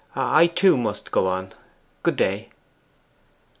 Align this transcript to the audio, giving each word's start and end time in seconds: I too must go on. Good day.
I 0.15 0.47
too 0.47 0.77
must 0.77 1.11
go 1.11 1.27
on. 1.27 1.53
Good 2.01 2.15
day. 2.15 2.49